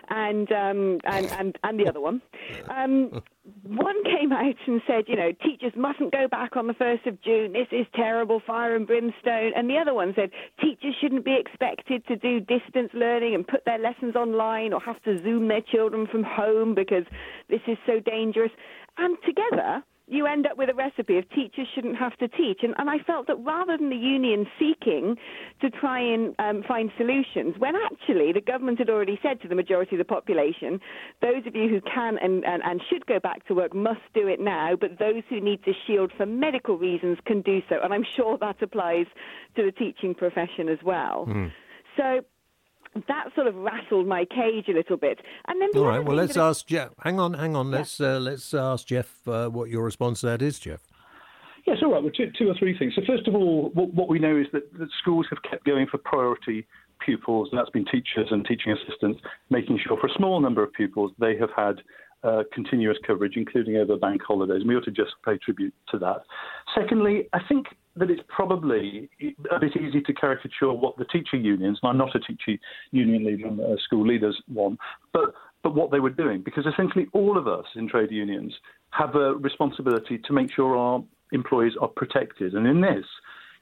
and 0.09 0.50
um, 0.53 0.99
and 1.05 1.27
and 1.27 1.59
and 1.62 1.81
the 1.81 1.89
other 1.89 2.00
one. 2.00 2.21
Um, 2.69 3.23
one 3.67 4.05
came 4.05 4.33
out 4.33 4.55
and 4.67 4.83
said, 4.87 5.05
you 5.07 5.17
know, 5.17 5.33
teachers 5.33 5.73
mustn't 5.77 6.12
go 6.12 6.29
back 6.29 6.57
on 6.57 6.67
the 6.67 6.75
first 6.75 7.07
of 7.07 7.21
June. 7.23 7.53
This 7.53 7.69
is 7.73 7.87
terrible, 7.95 8.41
fire 8.47 8.77
and 8.77 8.87
brimstone. 8.87 9.53
And 9.57 9.69
the 9.69 9.77
other 9.77 9.95
one 9.95 10.12
said 10.15 10.31
teachers 10.61 10.95
shouldn't 11.00 11.25
be 11.25 11.37
expected 11.39 12.07
to 12.07 12.17
do 12.17 12.41
distance 12.41 12.91
learning 12.93 13.35
and 13.35 13.47
put 13.47 13.65
their 13.65 13.79
lessons 13.79 14.15
online 14.15 14.73
or 14.73 14.81
have 14.81 15.03
to 15.03 15.19
zoom 15.23 15.49
their 15.49 15.62
children 15.62 16.07
from 16.07 16.23
home 16.23 16.75
because 16.75 17.05
this 17.49 17.61
is 17.67 17.79
so 17.87 18.00
dangerous. 18.00 18.53
And 18.99 19.17
together 19.25 19.83
you 20.11 20.26
end 20.26 20.47
up 20.47 20.57
with 20.57 20.69
a 20.69 20.75
recipe 20.75 21.19
of 21.19 21.29
teachers 21.31 21.69
shouldn't 21.75 21.97
have 21.97 22.17
to 22.19 22.29
teach. 22.29 22.61
And, 22.62 22.75
and 22.79 22.90
I 22.90 22.99
felt 22.99 23.26
that 23.29 23.37
rather 23.37 23.76
than 23.76 23.90
the 23.90 23.97
union 23.97 24.47
seeking 24.59 25.17
to 25.61 25.71
try 25.71 26.00
and 26.00 26.35
um, 26.38 26.62
find 26.67 26.90
solutions, 26.97 27.55
when 27.59 27.75
actually 27.76 28.33
the 28.33 28.40
government 28.40 28.79
had 28.79 28.90
already 28.90 29.19
said 29.23 29.40
to 29.43 29.49
the 29.49 29.55
majority 29.55 29.95
of 29.95 29.99
the 29.99 30.05
population, 30.05 30.81
those 31.23 31.47
of 31.47 31.55
you 31.55 31.69
who 31.69 31.81
can 31.81 32.19
and, 32.19 32.45
and, 32.45 32.62
and 32.64 32.83
should 32.90 33.07
go 33.07 33.21
back 33.21 33.47
to 33.47 33.55
work 33.55 33.75
must 33.75 34.00
do 34.12 34.26
it 34.26 34.40
now, 34.40 34.75
but 34.75 34.99
those 34.99 35.23
who 35.29 35.40
need 35.40 35.62
to 35.64 35.73
shield 35.87 36.12
for 36.17 36.26
medical 36.26 36.76
reasons 36.76 37.19
can 37.25 37.40
do 37.43 37.62
so. 37.69 37.76
And 37.83 37.95
I'm 37.95 38.07
sure 38.17 38.37
that 38.38 38.61
applies 38.62 39.07
to 39.57 39.64
the 39.64 39.73
teaching 39.73 40.14
profession 40.14 40.69
as 40.69 40.79
well. 40.85 41.26
Mm. 41.29 41.52
So 41.97 42.21
that 43.09 43.28
sort 43.35 43.47
of 43.47 43.54
rattled 43.57 44.07
my 44.07 44.25
cage 44.25 44.66
a 44.69 44.73
little 44.73 44.97
bit. 44.97 45.21
And 45.49 45.61
then 45.61 45.69
the 45.73 45.80
All. 45.80 46.02
Well, 46.02 46.16
let's 46.16 46.37
ask 46.37 46.66
Geoff. 46.66 46.92
Hang 47.02 47.19
on, 47.19 47.35
hang 47.35 47.57
on. 47.57 47.71
Let's 47.71 48.00
uh, 48.00 48.19
let's 48.19 48.54
ask 48.54 48.87
Geoff 48.87 49.28
uh, 49.28 49.49
what 49.49 49.71
your 49.71 49.85
response 49.85 50.21
to 50.21 50.26
that 50.26 50.42
is, 50.42 50.59
Geoff. 50.59 50.80
Yes, 51.66 51.78
all 51.83 51.92
right. 51.92 52.02
Well, 52.02 52.12
two, 52.12 52.30
two 52.38 52.49
or 52.49 52.54
three 52.59 52.76
things. 52.76 52.95
So, 52.97 53.02
first 53.07 53.28
of 53.28 53.35
all, 53.35 53.71
what, 53.75 53.92
what 53.92 54.09
we 54.09 54.19
know 54.19 54.37
is 54.37 54.47
that, 54.52 54.73
that 54.78 54.88
schools 55.00 55.26
have 55.30 55.42
kept 55.49 55.64
going 55.64 55.87
for 55.87 55.99
priority 55.99 56.66
pupils, 57.04 57.49
and 57.50 57.59
that's 57.59 57.71
been 57.71 57.85
teachers 57.85 58.28
and 58.30 58.45
teaching 58.45 58.73
assistants, 58.73 59.21
making 59.50 59.78
sure 59.87 59.97
for 60.00 60.07
a 60.07 60.14
small 60.16 60.40
number 60.40 60.62
of 60.62 60.73
pupils 60.73 61.12
they 61.19 61.37
have 61.37 61.50
had 61.57 61.76
uh, 62.23 62.42
continuous 62.52 62.99
coverage, 63.07 63.37
including 63.37 63.76
over 63.76 63.97
bank 63.97 64.21
holidays. 64.26 64.61
And 64.61 64.69
we 64.69 64.76
ought 64.76 64.85
to 64.85 64.90
just 64.90 65.12
pay 65.25 65.38
tribute 65.38 65.75
to 65.90 65.99
that. 65.99 66.23
Secondly, 66.75 67.28
I 67.33 67.40
think 67.49 67.66
that 67.97 68.11
it's 68.11 68.23
probably 68.28 69.11
a 69.50 69.59
bit 69.59 69.76
easy 69.76 70.00
to 70.02 70.12
caricature 70.12 70.73
what 70.73 70.97
the 70.97 71.04
teacher 71.06 71.37
unions, 71.37 71.78
and 71.82 71.90
I'm 71.90 71.99
not 71.99 72.14
a 72.14 72.20
teacher 72.20 72.61
union 72.92 73.25
leader, 73.25 73.49
I'm 73.49 73.61
a 73.61 73.76
school 73.78 74.06
leaders 74.06 74.40
one, 74.47 74.78
but 75.12 75.35
but 75.62 75.75
what 75.75 75.90
they 75.90 76.00
were 76.00 76.11
doing, 76.11 76.40
because 76.42 76.64
essentially 76.66 77.06
all 77.12 77.37
of 77.37 77.47
us 77.47 77.66
in 77.76 77.87
trade 77.87 78.11
unions 78.11 78.54
have 78.90 79.14
a 79.14 79.35
responsibility 79.35 80.18
to 80.18 80.32
make 80.32 80.50
sure 80.50 80.76
our 80.76 81.04
employees 81.32 81.75
are 81.80 81.88
protected. 81.88 82.54
And 82.54 82.66
in 82.66 82.80
this, 82.80 83.04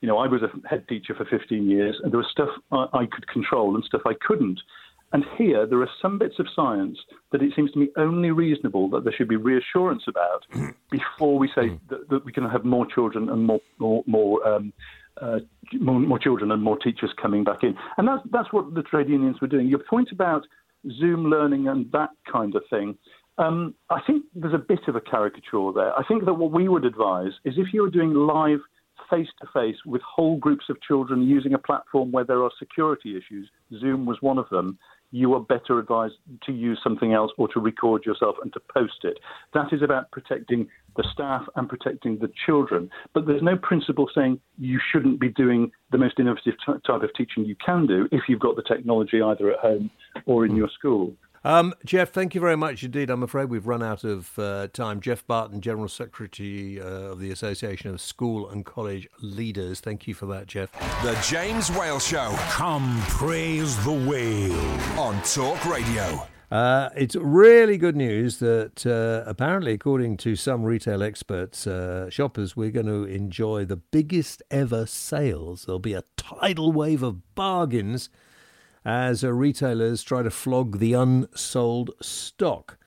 you 0.00 0.06
know, 0.06 0.18
I 0.18 0.28
was 0.28 0.42
a 0.42 0.68
head 0.68 0.87
teacher 0.88 1.14
for 1.14 1.25
15 1.25 1.68
years, 1.68 1.99
and 2.02 2.12
there 2.12 2.18
was 2.18 2.28
stuff 2.30 2.50
I, 2.70 2.87
I 2.92 3.06
could 3.06 3.26
control 3.28 3.75
and 3.75 3.85
stuff 3.85 4.02
I 4.06 4.14
couldn't. 4.26 4.61
And 5.12 5.25
here, 5.37 5.67
there 5.67 5.81
are 5.81 5.91
some 6.03 6.19
bits 6.19 6.38
of 6.38 6.47
science 6.55 6.99
that 7.33 7.43
it 7.43 7.53
seems 7.57 7.73
to 7.73 7.79
me 7.79 7.88
only 7.97 8.31
reasonable 8.31 8.91
that 8.91 9.05
there 9.05 9.12
should 9.17 9.29
be 9.29 9.37
reassurance 9.37 10.03
about 10.07 10.45
before 10.91 11.38
we 11.38 11.49
say 11.55 11.79
that, 11.88 12.09
that 12.11 12.25
we 12.25 12.33
can 12.33 12.49
have 12.49 12.65
more 12.65 12.87
children 12.87 13.29
and 13.29 13.45
more 13.45 13.61
more 13.79 14.03
more, 14.07 14.47
um, 14.47 14.73
uh, 15.21 15.38
more 15.81 15.99
more 15.99 16.19
children 16.19 16.50
and 16.53 16.62
more 16.62 16.77
teachers 16.77 17.11
coming 17.21 17.43
back 17.43 17.62
in. 17.62 17.75
And 17.97 18.07
that's 18.07 18.23
that's 18.31 18.53
what 18.53 18.75
the 18.75 18.83
trade 18.83 19.09
unions 19.09 19.41
were 19.41 19.49
doing. 19.49 19.67
Your 19.67 19.81
point 19.81 20.11
about 20.12 20.43
Zoom 20.99 21.25
learning 21.25 21.69
and 21.69 21.91
that 21.93 22.11
kind 22.31 22.55
of 22.55 22.62
thing. 22.69 22.97
Um, 23.38 23.75
I 23.88 24.00
think 24.05 24.25
there's 24.35 24.55
a 24.55 24.59
bit 24.59 24.81
of 24.88 24.97
a 24.97 25.00
caricature 25.00 25.73
there. 25.73 25.97
I 25.97 26.03
think 26.09 26.25
that 26.25 26.35
what 26.35 26.50
we 26.50 26.69
would 26.69 26.85
advise 26.85 27.33
is 27.45 27.55
if 27.57 27.73
you 27.73 27.83
were 27.83 27.91
doing 27.91 28.12
live 28.12 28.59
face 29.09 29.29
to 29.41 29.47
face 29.53 29.77
with 29.87 30.03
whole 30.03 30.37
groups 30.38 30.67
of 30.69 30.81
children 30.83 31.23
using 31.23 31.55
a 31.55 31.59
platform 31.59 32.11
where 32.12 32.25
there 32.25 32.43
are 32.43 32.50
security 32.59 33.17
issues, 33.17 33.49
Zoom 33.79 34.07
was 34.07 34.19
one 34.21 34.38
of 34.38 34.49
them, 34.50 34.79
you 35.11 35.35
are 35.35 35.41
better 35.41 35.79
advised 35.79 36.15
to 36.45 36.53
use 36.53 36.79
something 36.83 37.12
else 37.12 37.33
or 37.38 37.49
to 37.49 37.61
record 37.61 38.05
yourself 38.05 38.37
and 38.43 38.53
to 38.53 38.61
post 38.73 39.05
it. 39.05 39.19
That 39.55 39.73
is 39.73 39.83
about 39.83 40.11
protecting 40.11 40.69
the 40.97 41.05
staff 41.12 41.45
and 41.57 41.69
protecting 41.69 42.19
the 42.19 42.31
children. 42.45 42.91
But 43.15 43.27
there's 43.27 43.43
no 43.43 43.57
principle 43.57 44.11
saying 44.15 44.41
you 44.59 44.79
shouldn't 44.93 45.21
be 45.21 45.29
doing 45.29 45.71
the 45.93 45.99
most 45.99 46.19
innovative 46.19 46.55
t- 46.65 46.73
type 46.87 47.03
of 47.03 47.11
teaching 47.17 47.45
you 47.45 47.57
can 47.65 47.87
do 47.87 48.09
if 48.12 48.23
you've 48.29 48.41
got 48.41 48.57
the 48.57 48.62
technology 48.62 49.23
either 49.23 49.53
at 49.53 49.61
home 49.61 49.91
or 50.27 50.45
in 50.45 50.53
hmm. 50.53 50.59
your 50.59 50.69
school. 50.69 51.15
Um, 51.45 51.75
Geoff, 51.85 52.09
thank 52.11 52.35
you 52.35 52.40
very 52.40 52.57
much 52.57 52.83
indeed. 52.83 53.11
I'm 53.11 53.23
afraid 53.23 53.49
we've 53.49 53.66
run 53.66 53.83
out 53.83 54.04
of 54.04 54.37
uh, 54.38 54.68
time. 54.68 55.00
Geoff 55.00 55.26
Barton, 55.26 55.61
General 55.61 55.88
Secretary 55.88 56.80
uh, 56.80 56.85
of 56.85 57.21
the 57.21 57.30
Association 57.30 57.90
of 57.90 58.00
School 58.00 58.49
and 58.49 58.64
College 58.64 59.09
Leaders. 59.21 59.80
Thank 59.80 60.07
you 60.09 60.14
for 60.14 60.26
that, 60.26 60.47
Geoff. 60.47 60.73
The 61.02 61.18
James 61.23 61.71
Whale 61.71 62.00
Show 62.00 62.35
Come 62.50 63.00
praise 63.02 63.83
the 63.85 63.92
whale. 63.92 64.99
on 64.99 65.21
Talk 65.23 65.64
Radio. 65.64 66.26
Uh, 66.50 66.88
it's 66.97 67.14
really 67.14 67.76
good 67.76 67.95
news 67.95 68.38
that 68.38 68.87
uh, 68.87 69.28
apparently, 69.28 69.73
according 69.75 70.16
to 70.16 70.35
some 70.35 70.62
retail 70.64 71.02
experts, 71.02 71.66
uh, 71.66 72.09
shoppers, 72.09 72.57
we're 72.57 72.71
going 72.71 72.87
to 72.87 73.04
enjoy 73.04 73.64
the 73.66 73.76
biggest 73.76 74.42
ever 74.50 74.87
sales. 74.87 75.66
There'll 75.66 75.78
be 75.78 75.92
a 75.92 76.04
tidal 76.16 76.73
wave 76.73 77.02
of 77.02 77.35
bargains 77.35 78.09
as 78.85 79.25
retailers 79.25 80.02
try 80.02 80.23
to 80.23 80.30
flog 80.30 80.78
the 80.78 80.92
unsold 80.92 81.90
stock. 82.00 82.78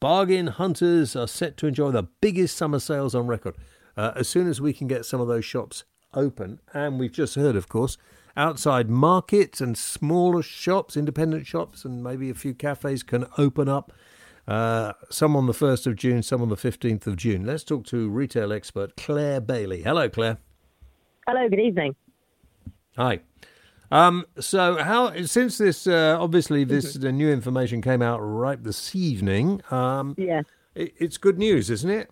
Bargain 0.00 0.48
hunters 0.48 1.16
are 1.16 1.28
set 1.28 1.56
to 1.56 1.66
enjoy 1.66 1.90
the 1.90 2.08
biggest 2.20 2.56
summer 2.56 2.78
sales 2.78 3.14
on 3.14 3.26
record 3.26 3.56
uh, 3.96 4.12
as 4.14 4.28
soon 4.28 4.48
as 4.48 4.60
we 4.60 4.72
can 4.72 4.86
get 4.86 5.06
some 5.06 5.20
of 5.20 5.28
those 5.28 5.44
shops 5.44 5.84
open. 6.12 6.60
And 6.74 6.98
we've 6.98 7.12
just 7.12 7.34
heard, 7.34 7.56
of 7.56 7.68
course, 7.68 7.96
outside 8.36 8.90
markets 8.90 9.60
and 9.60 9.76
smaller 9.76 10.42
shops, 10.42 10.96
independent 10.96 11.46
shops, 11.46 11.84
and 11.84 12.04
maybe 12.04 12.28
a 12.28 12.34
few 12.34 12.54
cafes 12.54 13.02
can 13.02 13.26
open 13.38 13.68
up. 13.68 13.92
Uh, 14.46 14.92
some 15.10 15.34
on 15.34 15.46
the 15.46 15.52
1st 15.52 15.88
of 15.88 15.96
June, 15.96 16.22
some 16.22 16.40
on 16.40 16.48
the 16.48 16.56
15th 16.56 17.06
of 17.06 17.16
June. 17.16 17.44
Let's 17.44 17.64
talk 17.64 17.84
to 17.86 18.08
retail 18.08 18.52
expert 18.52 18.96
Clare 18.96 19.40
Bailey. 19.40 19.82
Hello, 19.82 20.08
Clare. 20.08 20.38
Hello, 21.26 21.48
good 21.48 21.58
evening. 21.58 21.96
Hi. 22.96 23.20
Um, 23.90 24.26
so, 24.38 24.76
how 24.82 25.14
since 25.24 25.58
this 25.58 25.86
uh, 25.86 26.16
obviously 26.20 26.64
this 26.64 26.96
uh, 26.96 27.10
new 27.10 27.30
information 27.30 27.80
came 27.82 28.02
out 28.02 28.18
right 28.18 28.62
this 28.62 28.94
evening, 28.94 29.62
um, 29.70 30.14
Yeah. 30.18 30.42
it, 30.74 30.94
it's 30.98 31.16
good 31.18 31.38
news, 31.38 31.70
isn't 31.70 31.90
it? 31.90 32.10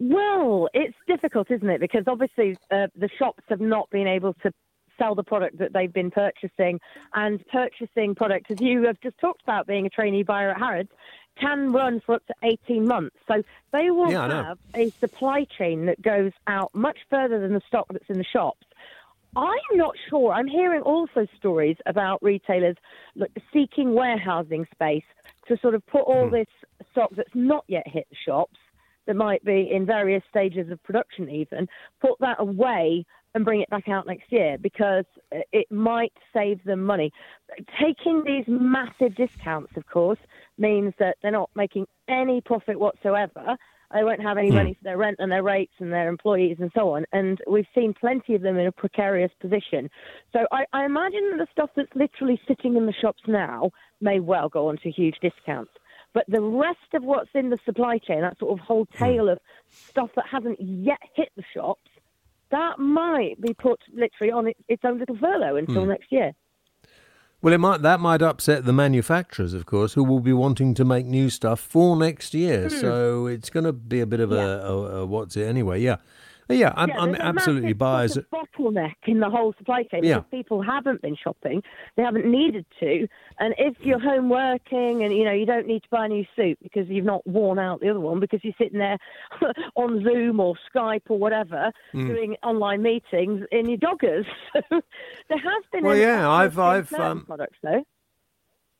Well, 0.00 0.68
it's 0.74 0.96
difficult, 1.06 1.50
isn't 1.50 1.68
it? 1.70 1.80
Because 1.80 2.04
obviously 2.06 2.56
uh, 2.70 2.88
the 2.96 3.08
shops 3.18 3.44
have 3.48 3.60
not 3.60 3.88
been 3.90 4.08
able 4.08 4.34
to 4.42 4.52
sell 4.98 5.14
the 5.14 5.22
product 5.24 5.58
that 5.58 5.72
they've 5.72 5.92
been 5.92 6.10
purchasing, 6.10 6.80
and 7.14 7.44
purchasing 7.48 8.14
product, 8.14 8.50
as 8.50 8.60
you 8.60 8.82
have 8.84 9.00
just 9.00 9.18
talked 9.18 9.42
about, 9.42 9.66
being 9.66 9.86
a 9.86 9.90
trainee 9.90 10.22
buyer 10.22 10.50
at 10.50 10.58
Harrods, 10.58 10.90
can 11.40 11.72
run 11.72 12.00
for 12.04 12.14
up 12.16 12.26
to 12.26 12.34
18 12.44 12.86
months. 12.86 13.16
So 13.26 13.42
they 13.72 13.90
will 13.90 14.10
Yeah, 14.10 14.44
have 14.44 14.58
a 14.76 14.90
supply 15.00 15.46
chain 15.58 15.86
that 15.86 16.00
goes 16.00 16.30
out 16.46 16.72
much 16.74 16.98
further 17.10 17.40
than 17.40 17.54
the 17.54 17.62
stock 17.66 17.86
that's 17.90 18.08
in 18.08 18.18
the 18.18 18.24
shops. 18.24 18.66
I'm 19.36 19.76
not 19.76 19.94
sure. 20.08 20.32
I'm 20.32 20.46
hearing 20.46 20.82
also 20.82 21.26
stories 21.36 21.76
about 21.86 22.22
retailers 22.22 22.76
seeking 23.52 23.94
warehousing 23.94 24.66
space 24.72 25.04
to 25.48 25.56
sort 25.58 25.74
of 25.74 25.84
put 25.86 26.02
all 26.02 26.28
hmm. 26.28 26.34
this 26.34 26.46
stock 26.92 27.10
that's 27.16 27.34
not 27.34 27.64
yet 27.68 27.86
hit 27.86 28.06
the 28.10 28.16
shops, 28.16 28.58
that 29.06 29.16
might 29.16 29.44
be 29.44 29.68
in 29.70 29.84
various 29.86 30.22
stages 30.28 30.70
of 30.70 30.82
production 30.82 31.28
even, 31.28 31.68
put 32.00 32.18
that 32.20 32.36
away 32.38 33.04
and 33.34 33.44
bring 33.44 33.60
it 33.60 33.68
back 33.68 33.88
out 33.88 34.06
next 34.06 34.30
year 34.30 34.56
because 34.58 35.04
uh, 35.34 35.40
it 35.52 35.70
might 35.70 36.12
save 36.32 36.62
them 36.64 36.82
money. 36.82 37.12
Taking 37.80 38.22
these 38.24 38.44
massive 38.46 39.14
discounts, 39.16 39.76
of 39.76 39.86
course, 39.86 40.20
means 40.56 40.94
that 40.98 41.16
they're 41.20 41.32
not 41.32 41.50
making 41.54 41.86
any 42.08 42.40
profit 42.40 42.78
whatsoever. 42.78 43.56
They 43.92 44.04
won't 44.04 44.22
have 44.22 44.38
any 44.38 44.48
hmm. 44.48 44.56
money 44.56 44.74
for 44.74 44.84
their 44.84 44.96
rent 44.96 45.16
and 45.18 45.30
their 45.30 45.42
rates 45.42 45.74
and 45.78 45.92
their 45.92 46.08
employees 46.08 46.56
and 46.60 46.70
so 46.74 46.94
on. 46.94 47.04
And 47.12 47.38
we've 47.48 47.66
seen 47.74 47.94
plenty 47.94 48.34
of 48.34 48.42
them 48.42 48.58
in 48.58 48.66
a 48.66 48.72
precarious 48.72 49.32
position. 49.40 49.90
So 50.32 50.46
I, 50.52 50.64
I 50.72 50.84
imagine 50.84 51.30
that 51.30 51.38
the 51.38 51.46
stuff 51.52 51.70
that's 51.76 51.94
literally 51.94 52.40
sitting 52.46 52.76
in 52.76 52.86
the 52.86 52.92
shops 52.92 53.22
now 53.26 53.70
may 54.00 54.20
well 54.20 54.48
go 54.48 54.68
on 54.68 54.78
to 54.78 54.90
huge 54.90 55.16
discounts. 55.20 55.72
But 56.12 56.24
the 56.28 56.40
rest 56.40 56.94
of 56.94 57.02
what's 57.02 57.30
in 57.34 57.50
the 57.50 57.58
supply 57.64 57.98
chain, 57.98 58.20
that 58.20 58.38
sort 58.38 58.58
of 58.58 58.64
whole 58.64 58.86
hmm. 58.92 59.04
tail 59.04 59.28
of 59.28 59.38
stuff 59.70 60.10
that 60.16 60.26
hasn't 60.30 60.60
yet 60.60 61.00
hit 61.14 61.30
the 61.36 61.44
shops, 61.54 61.90
that 62.50 62.78
might 62.78 63.40
be 63.40 63.52
put 63.54 63.80
literally 63.92 64.32
on 64.32 64.46
its, 64.48 64.60
its 64.68 64.84
own 64.84 64.98
little 64.98 65.16
furlough 65.16 65.56
until 65.56 65.82
hmm. 65.82 65.90
next 65.90 66.10
year. 66.10 66.32
Well, 67.44 67.52
it 67.52 67.58
might 67.58 67.82
that 67.82 68.00
might 68.00 68.22
upset 68.22 68.64
the 68.64 68.72
manufacturers, 68.72 69.52
of 69.52 69.66
course, 69.66 69.92
who 69.92 70.02
will 70.02 70.20
be 70.20 70.32
wanting 70.32 70.72
to 70.76 70.84
make 70.86 71.04
new 71.04 71.28
stuff 71.28 71.60
for 71.60 71.94
next 71.94 72.32
year. 72.32 72.70
Hmm. 72.70 72.76
So 72.76 73.26
it's 73.26 73.50
going 73.50 73.64
to 73.64 73.72
be 73.74 74.00
a 74.00 74.06
bit 74.06 74.20
of 74.20 74.32
a, 74.32 74.62
a, 74.64 74.72
a 75.00 75.04
what's 75.04 75.36
it 75.36 75.44
anyway? 75.44 75.82
Yeah, 75.82 75.96
yeah. 76.48 76.72
I'm, 76.76 76.88
Yeah, 76.88 76.98
I'm 77.00 77.12
there's 77.12 77.20
absolutely 77.24 77.72
buyers. 77.72 78.14
sort 78.14 78.26
of 78.32 78.48
bottleneck 78.56 78.94
in 79.06 79.20
the 79.20 79.30
whole 79.30 79.54
supply 79.58 79.82
chain 79.84 80.04
Yeah. 80.04 80.16
because 80.18 80.30
people 80.30 80.62
haven't 80.62 81.02
been 81.02 81.16
shopping, 81.16 81.62
they 81.96 82.02
haven't 82.02 82.26
needed 82.26 82.66
to, 82.80 83.06
and 83.38 83.54
if 83.58 83.74
you're 83.80 83.98
home 83.98 84.28
working 84.28 85.02
and 85.04 85.12
you 85.14 85.24
know 85.24 85.32
you 85.32 85.46
don't 85.46 85.66
need 85.66 85.82
to 85.82 85.88
buy 85.90 86.06
a 86.06 86.08
new 86.08 86.24
suit 86.36 86.58
because 86.62 86.88
you've 86.88 87.04
not 87.04 87.26
worn 87.26 87.58
out 87.58 87.80
the 87.80 87.88
other 87.90 88.00
one 88.00 88.20
because 88.20 88.40
you're 88.42 88.54
sitting 88.58 88.78
there 88.78 88.98
on 89.76 90.02
Zoom 90.04 90.40
or 90.40 90.54
Skype 90.74 91.02
or 91.08 91.18
whatever 91.18 91.70
Hmm. 91.92 92.08
doing 92.08 92.36
online 92.42 92.82
meetings 92.82 93.44
in 93.52 93.68
your 93.68 93.78
joggers. 93.78 94.26
So 94.70 94.80
there 95.28 95.38
has 95.38 95.64
been 95.72 95.84
Well, 95.84 95.96
yeah, 95.96 96.28
I've- 96.30 96.60
I've, 96.60 96.92
um, 96.94 97.24
products 97.26 97.58
though. 97.62 97.84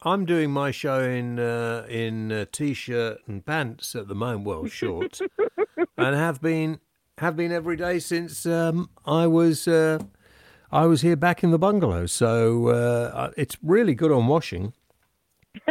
I'm 0.02 0.26
doing 0.26 0.50
my 0.50 0.70
show 0.70 1.00
in 1.00 1.38
uh, 1.38 1.86
in 1.88 2.30
uh, 2.30 2.44
t-shirt 2.52 3.18
and 3.26 3.44
pants 3.44 3.94
at 3.94 4.06
the 4.08 4.14
moment, 4.14 4.44
well, 4.44 4.66
shorts, 4.66 5.22
and 5.96 6.14
have 6.16 6.42
been 6.42 6.80
have 7.18 7.36
been 7.36 7.52
every 7.52 7.76
day 7.76 7.98
since 7.98 8.44
um, 8.46 8.90
I 9.06 9.26
was 9.26 9.68
uh, 9.68 9.98
I 10.72 10.86
was 10.86 11.02
here 11.02 11.16
back 11.16 11.44
in 11.44 11.50
the 11.50 11.58
bungalow. 11.58 12.06
So 12.06 12.68
uh, 12.68 13.30
it's 13.36 13.56
really 13.62 13.94
good 13.94 14.10
on 14.10 14.26
washing. 14.26 14.72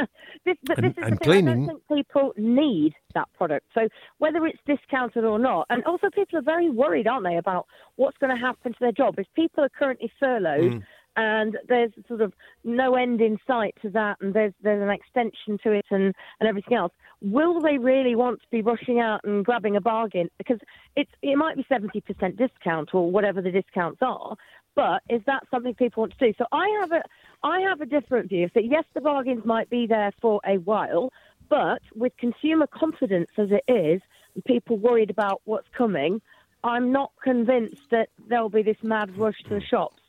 this, 0.45 0.55
but 0.63 0.77
And- 0.77 0.85
this 0.88 0.91
is 0.91 1.03
and 1.03 1.13
the 1.13 1.17
thing. 1.17 1.17
cleaning- 1.17 1.63
I 1.63 1.67
don't 1.73 1.83
think 1.88 2.05
people 2.07 2.33
need 2.38 2.93
that 3.13 3.27
product. 3.33 3.67
So 3.73 3.89
whether 4.19 4.45
it's 4.45 4.59
discounted 4.65 5.25
or 5.25 5.38
not, 5.39 5.67
and 5.69 5.83
also 5.83 6.09
people 6.09 6.39
are 6.39 6.43
very 6.43 6.69
worried, 6.69 7.07
aren't 7.07 7.25
they, 7.25 7.38
about 7.38 7.67
what's 7.97 8.17
going 8.17 8.33
to 8.35 8.41
happen 8.41 8.71
to 8.71 8.79
their 8.79 8.91
job 8.93 9.15
if 9.17 9.27
people 9.35 9.63
are 9.63 9.69
currently 9.69 10.12
furloughed. 10.19 10.73
Mm. 10.73 10.83
And 11.15 11.57
there's 11.69 11.91
sort 12.07 12.21
of 12.21 12.33
no 12.63 12.95
end 12.95 13.21
in 13.21 13.38
sight 13.45 13.75
to 13.83 13.89
that, 13.91 14.17
and 14.19 14.33
there's 14.33 14.51
there's 14.63 14.81
an 14.81 14.89
extension 14.89 15.59
to 15.63 15.71
it, 15.71 15.85
and, 15.91 16.15
and 16.39 16.50
everything 16.50 16.75
else. 16.75 16.91
Will 17.23 17.61
they 17.61 17.77
really 17.77 18.15
want 18.15 18.41
to 18.41 18.47
be 18.51 18.61
rushing 18.61 18.99
out 18.99 19.21
and 19.23 19.45
grabbing 19.45 19.77
a 19.77 19.81
bargain? 19.81 20.29
Because 20.37 20.59
it's 20.97 21.11
it 21.21 21.37
might 21.37 21.55
be 21.55 21.65
seventy 21.69 22.01
percent 22.01 22.35
discount 22.37 22.93
or 22.93 23.09
whatever 23.09 23.41
the 23.41 23.49
discounts 23.51 23.99
are, 24.01 24.35
but 24.75 25.01
is 25.09 25.21
that 25.25 25.43
something 25.49 25.73
people 25.73 26.01
want 26.01 26.17
to 26.17 26.27
do? 26.27 26.33
So 26.37 26.45
I 26.51 26.67
have 26.81 26.91
a 26.91 27.01
I 27.43 27.61
have 27.61 27.79
a 27.79 27.85
different 27.85 28.27
view. 28.27 28.49
That 28.53 28.65
yes, 28.65 28.83
the 28.93 28.99
bargains 29.01 29.45
might 29.45 29.69
be 29.69 29.87
there 29.87 30.11
for 30.21 30.41
a 30.45 30.57
while, 30.57 31.11
but 31.49 31.81
with 31.95 32.11
consumer 32.17 32.67
confidence 32.67 33.29
as 33.37 33.49
it 33.51 33.63
is, 33.71 34.01
and 34.35 34.43
people 34.43 34.77
worried 34.77 35.09
about 35.09 35.41
what's 35.45 35.67
coming, 35.77 36.21
I'm 36.63 36.91
not 36.91 37.11
convinced 37.23 37.81
that 37.91 38.09
there'll 38.27 38.49
be 38.49 38.63
this 38.63 38.77
mad 38.83 39.17
rush 39.17 39.41
to 39.47 39.55
the 39.55 39.61
shops. 39.61 40.01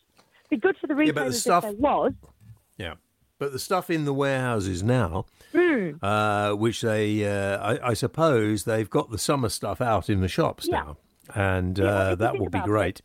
Be 0.51 0.57
good 0.57 0.77
for 0.81 0.89
the 0.89 0.95
Yeah, 0.95 0.99
but 0.99 1.15
the 1.15 1.21
retailers 1.21 1.41
stuff- 1.41 1.65
if 1.65 1.71
there 1.71 1.81
was. 1.81 2.13
Yeah. 2.77 2.95
But 3.39 3.53
the 3.53 3.59
stuff 3.59 3.91
in 3.91 4.05
the 4.05 4.15
warehouses 4.15 4.83
now, 4.83 5.27
Hmm. 5.55 5.91
uh, 6.03 6.53
which 6.55 6.81
they, 6.81 7.25
uh, 7.27 7.59
I, 7.59 7.91
I 7.91 7.95
suppose 7.95 8.65
they've 8.65 8.91
got 8.91 9.11
the 9.11 9.19
summer 9.19 9.49
stuff 9.49 9.81
out 9.81 10.11
in 10.11 10.21
the 10.21 10.29
shops 10.29 10.67
Yeah. 10.69 10.83
now. 10.83 10.97
And 11.35 11.79
Yeah, 11.79 11.85
uh, 11.85 12.15
that 12.17 12.39
will 12.39 12.51
be 12.51 12.61
great. 12.61 13.01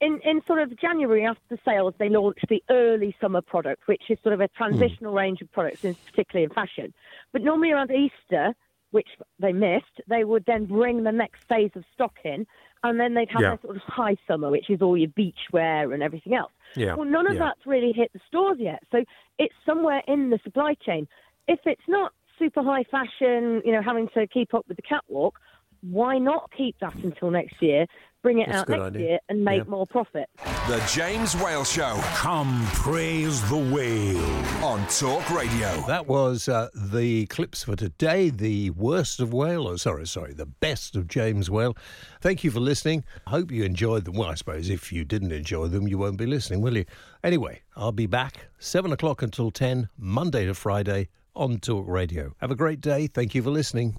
in, 0.00 0.20
in 0.24 0.42
sort 0.46 0.58
of 0.60 0.76
January 0.78 1.24
after 1.24 1.42
the 1.48 1.58
sales, 1.64 1.94
they 1.98 2.08
launched 2.08 2.46
the 2.48 2.62
early 2.70 3.14
summer 3.20 3.40
product, 3.40 3.86
which 3.86 4.02
is 4.08 4.18
sort 4.22 4.32
of 4.34 4.40
a 4.40 4.48
transitional 4.48 5.12
range 5.12 5.40
of 5.42 5.50
products, 5.52 5.84
in, 5.84 5.94
particularly 6.06 6.44
in 6.44 6.50
fashion. 6.50 6.92
But 7.32 7.42
normally 7.42 7.72
around 7.72 7.90
Easter, 7.90 8.54
which 8.90 9.08
they 9.38 9.52
missed, 9.52 10.00
they 10.08 10.24
would 10.24 10.44
then 10.46 10.64
bring 10.64 11.04
the 11.04 11.12
next 11.12 11.44
phase 11.48 11.70
of 11.76 11.84
stock 11.94 12.14
in, 12.24 12.46
and 12.82 12.98
then 13.00 13.14
they'd 13.14 13.30
have 13.30 13.42
Yeah. 13.42 13.48
their 13.50 13.58
sort 13.62 13.76
of 13.76 13.82
high 13.82 14.16
summer, 14.26 14.50
which 14.50 14.68
is 14.70 14.80
all 14.82 14.96
your 14.96 15.08
beach 15.10 15.48
wear 15.52 15.92
and 15.92 16.02
everything 16.02 16.34
else. 16.34 16.52
Yeah, 16.74 16.94
Well, 16.94 17.06
none 17.06 17.26
of 17.26 17.34
yeah. 17.34 17.38
that's 17.40 17.66
really 17.66 17.92
hit 17.92 18.12
the 18.12 18.20
stores 18.26 18.58
yet, 18.60 18.82
so 18.90 19.04
it's 19.38 19.54
somewhere 19.64 20.02
in 20.08 20.30
the 20.30 20.38
supply 20.44 20.74
chain. 20.74 21.06
If 21.48 21.60
it's 21.64 21.82
not 21.88 22.12
super 22.38 22.62
high 22.62 22.84
fashion, 22.90 23.62
you 23.64 23.72
know, 23.72 23.82
having 23.82 24.08
to 24.14 24.26
keep 24.26 24.52
up 24.54 24.64
with 24.68 24.76
the 24.76 24.82
catwalk, 24.82 25.38
why 25.82 26.18
not 26.18 26.50
keep 26.56 26.76
that 26.80 26.94
until 26.96 27.30
next 27.30 27.60
year? 27.62 27.86
Bring 28.22 28.40
it 28.40 28.48
That's 28.48 28.62
out 28.62 28.68
next 28.68 28.82
idea. 28.82 29.02
year 29.08 29.18
and 29.28 29.44
make 29.44 29.58
Yeah. 29.64 29.70
more 29.70 29.86
profit. 29.86 30.28
The 30.66 30.82
James 30.92 31.36
Whale 31.36 31.62
Show. 31.62 32.00
Come 32.16 32.66
praise 32.72 33.48
the 33.48 33.56
whale. 33.56 34.64
On 34.64 34.84
Talk 34.88 35.30
Radio. 35.30 35.68
That 35.86 36.08
was 36.08 36.48
uh, 36.48 36.68
the 36.74 37.26
clips 37.26 37.62
for 37.62 37.76
today. 37.76 38.30
The 38.30 38.70
worst 38.70 39.20
of 39.20 39.32
Whale, 39.32 39.68
or 39.68 39.78
sorry, 39.78 40.08
sorry, 40.08 40.32
the 40.32 40.46
best 40.46 40.96
of 40.96 41.06
James 41.06 41.48
Whale. 41.48 41.76
Thank 42.20 42.42
you 42.42 42.50
for 42.50 42.58
listening. 42.58 43.04
I 43.28 43.30
hope 43.30 43.52
you 43.52 43.62
enjoyed 43.62 44.06
them. 44.06 44.14
Well, 44.16 44.30
I 44.30 44.34
suppose 44.34 44.68
if 44.70 44.92
you 44.92 45.04
didn't 45.04 45.30
enjoy 45.30 45.68
them, 45.68 45.86
you 45.86 45.96
won't 45.98 46.16
be 46.18 46.26
listening, 46.26 46.62
will 46.62 46.76
you? 46.76 46.86
Anyway, 47.22 47.62
I'll 47.76 47.92
be 47.92 48.06
back 48.06 48.48
seven 48.58 48.90
o'clock 48.90 49.22
until 49.22 49.52
ten, 49.52 49.88
Monday 49.96 50.46
to 50.46 50.54
Friday 50.54 51.10
on 51.36 51.58
Talk 51.58 51.84
Radio. 51.86 52.34
Have 52.40 52.50
a 52.50 52.56
great 52.56 52.80
day. 52.80 53.06
Thank 53.06 53.34
you 53.34 53.42
for 53.42 53.50
listening. 53.50 53.96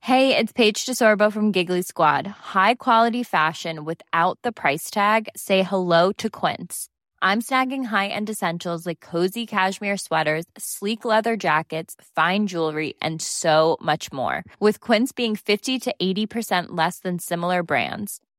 Hey, 0.00 0.34
it's 0.34 0.52
Paige 0.52 0.86
DeSorbo 0.86 1.30
from 1.30 1.52
Giggly 1.52 1.82
Squad. 1.82 2.26
High 2.26 2.76
quality 2.76 3.22
fashion 3.22 3.84
without 3.84 4.38
the 4.42 4.52
price 4.52 4.90
tag. 4.90 5.28
Say 5.36 5.62
hello 5.62 6.12
to 6.12 6.30
Quince. 6.30 6.88
I'm 7.20 7.42
snagging 7.42 7.84
high-end 7.84 8.30
essentials 8.30 8.86
like 8.86 9.00
cozy 9.00 9.44
cashmere 9.44 9.96
sweaters, 9.96 10.46
sleek 10.56 11.04
leather 11.04 11.36
jackets, 11.36 11.96
fine 12.14 12.46
jewelry, 12.46 12.94
and 13.02 13.20
so 13.20 13.76
much 13.82 14.10
more. 14.12 14.44
With 14.60 14.80
Quince 14.80 15.12
being 15.12 15.36
50 15.36 15.78
to 15.78 15.94
80% 16.00 16.68
less 16.70 17.00
than 17.00 17.18
similar 17.18 17.62
brands. 17.62 18.20